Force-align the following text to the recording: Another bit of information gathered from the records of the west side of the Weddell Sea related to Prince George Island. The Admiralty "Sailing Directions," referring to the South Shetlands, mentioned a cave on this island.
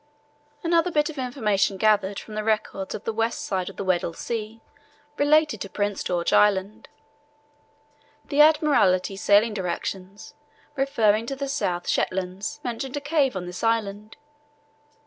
Another 0.63 0.89
bit 0.89 1.11
of 1.11 1.19
information 1.19 1.77
gathered 1.77 2.17
from 2.17 2.33
the 2.33 2.43
records 2.43 2.95
of 2.95 3.03
the 3.03 3.13
west 3.13 3.41
side 3.41 3.69
of 3.69 3.75
the 3.77 3.83
Weddell 3.83 4.15
Sea 4.15 4.59
related 5.15 5.61
to 5.61 5.69
Prince 5.69 6.03
George 6.03 6.33
Island. 6.33 6.89
The 8.25 8.41
Admiralty 8.41 9.15
"Sailing 9.15 9.53
Directions," 9.53 10.33
referring 10.75 11.27
to 11.27 11.35
the 11.35 11.47
South 11.47 11.87
Shetlands, 11.87 12.59
mentioned 12.63 12.97
a 12.97 12.99
cave 12.99 13.35
on 13.35 13.45
this 13.45 13.63
island. 13.63 14.17